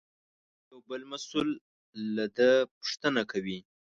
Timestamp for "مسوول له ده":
1.11-2.51